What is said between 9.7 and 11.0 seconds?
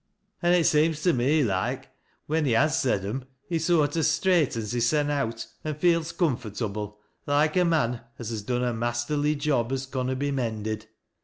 as conna be mended.